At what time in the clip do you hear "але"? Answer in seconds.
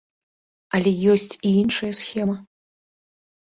0.77-0.91